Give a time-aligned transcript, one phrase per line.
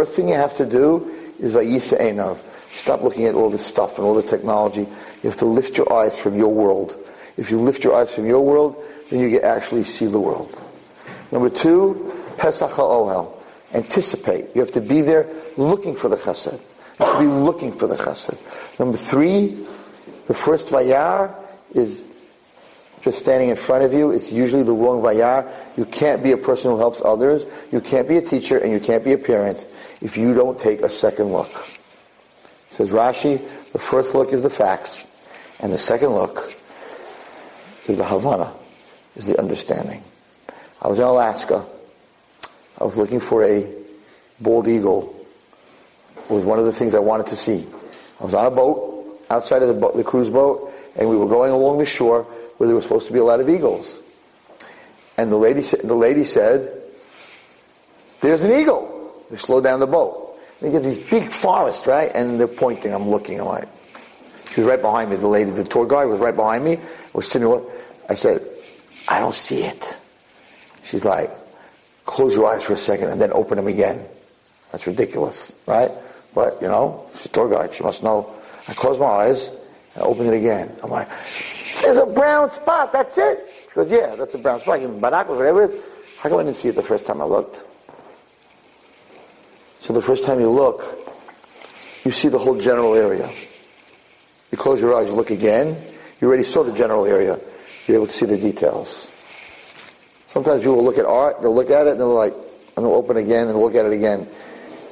[0.00, 2.38] first thing you have to do is vayisa enav.
[2.72, 4.80] Stop looking at all this stuff and all the technology.
[4.80, 6.96] You have to lift your eyes from your world.
[7.36, 10.58] If you lift your eyes from your world, then you can actually see the world.
[11.30, 13.30] Number two, Pesach HaOhel.
[13.74, 14.46] Anticipate.
[14.54, 15.28] You have to be there
[15.58, 16.54] looking for the chesed.
[16.98, 18.38] You have to be looking for the chesed.
[18.78, 19.48] Number three,
[20.28, 21.34] the first vayar
[21.74, 22.08] is
[23.02, 24.10] just standing in front of you.
[24.10, 25.50] It's usually the wrong vayar.
[25.76, 27.46] You can't be a person who helps others.
[27.72, 29.66] You can't be a teacher and you can't be a parent
[30.00, 31.50] if you don't take a second look.
[32.68, 33.40] Says Rashi,
[33.72, 35.04] the first look is the facts,
[35.58, 36.54] and the second look
[37.86, 38.52] is the Havana,
[39.16, 40.02] is the understanding.
[40.80, 41.64] I was in Alaska.
[42.78, 43.66] I was looking for a
[44.40, 45.16] bald eagle.
[46.16, 47.66] It was one of the things I wanted to see.
[48.20, 51.50] I was on a boat, outside of the, the cruise boat, and we were going
[51.50, 52.26] along the shore
[52.60, 53.98] where there was supposed to be a lot of eagles.
[55.16, 56.70] And the lady, the lady said,
[58.20, 59.24] there's an eagle.
[59.30, 60.38] They slowed down the boat.
[60.60, 62.12] They get these big forests, right?
[62.14, 62.92] And they're pointing.
[62.92, 63.40] I'm looking.
[63.40, 63.66] I'm like,
[64.50, 65.16] she was right behind me.
[65.16, 66.76] The lady, the tour guide was right behind me.
[66.76, 66.80] I
[67.14, 67.64] was sitting.
[68.10, 68.46] I said,
[69.08, 69.98] I don't see it.
[70.82, 71.30] She's like,
[72.04, 74.06] close your eyes for a second and then open them again.
[74.70, 75.92] That's ridiculous, right?
[76.34, 77.72] But, you know, she's a tour guide.
[77.72, 78.30] She must know.
[78.68, 79.50] I closed my eyes
[79.94, 80.76] and opened it again.
[80.82, 81.08] I'm like,
[81.80, 82.92] there's a brown spot.
[82.92, 83.46] That's it.
[83.68, 84.80] She goes, yeah, that's a brown spot.
[84.80, 85.72] Even binoculars, whatever.
[86.18, 87.64] How come I didn't see it the first time I looked?
[89.80, 90.84] So the first time you look,
[92.04, 93.30] you see the whole general area.
[94.50, 95.80] You close your eyes, you look again.
[96.20, 97.38] You already saw the general area.
[97.86, 99.10] You're able to see the details.
[100.26, 102.34] Sometimes people look at art, they'll look at it, and they're like,
[102.76, 104.28] and they'll open again and look at it again.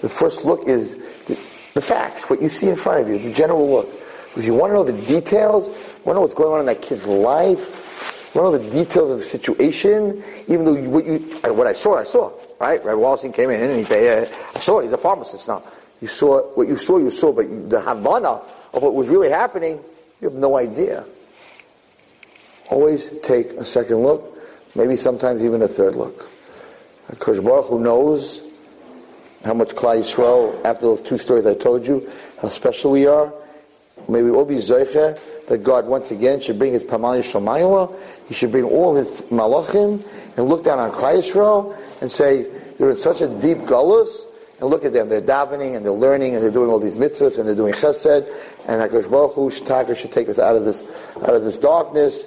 [0.00, 1.38] The first look is the,
[1.74, 3.88] the facts, what you see in front of you, the general look.
[4.36, 6.82] If you want to know the details, want to know what's going on in that
[6.82, 11.18] kid's life, want to know the details of the situation, even though you, what you,
[11.54, 12.84] what I saw, I saw, right?
[12.84, 15.62] Rabbi Wallstein came in and he, uh, I saw it, he's a pharmacist now.
[16.00, 18.40] You saw, what you saw, you saw, but the Havana
[18.72, 19.82] of what was really happening,
[20.20, 21.04] you have no idea.
[22.70, 24.38] Always take a second look,
[24.74, 26.28] maybe sometimes even a third look.
[27.18, 28.42] Kosh Baruch Hu knows
[29.44, 32.10] how much Klal Yisrael, after those two stories I told you,
[32.42, 33.32] how special we are,
[34.08, 37.94] May we all be Zoiche that God once again should bring his pamalya shel maalah.
[38.26, 40.02] He should bring all his Malachim
[40.36, 42.46] and look down on Klal Yisrael and say,
[42.78, 44.24] you're in such a deep gullus,
[44.60, 45.08] and look at them.
[45.08, 48.26] They're davening and they're learning and they're doing all these mitzvahs and they're doing chesed.
[48.66, 50.82] And HaKadosh Baruch Hu should take us out of this,
[51.16, 52.24] out of this darkness